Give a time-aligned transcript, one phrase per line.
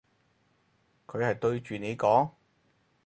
[1.05, 2.31] 佢係對住你講？